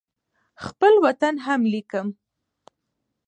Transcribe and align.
خپل 0.65 0.93
وطن 1.05 1.33
هم 1.45 1.61
لیکم. 1.71 2.07